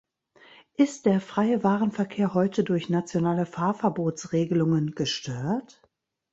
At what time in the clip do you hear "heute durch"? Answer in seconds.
2.33-2.89